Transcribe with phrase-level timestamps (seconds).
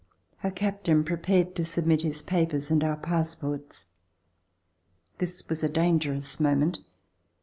[0.43, 3.85] Our captain prepared to submit his papers and our pass ports.
[5.19, 6.79] This was a dangerous moment.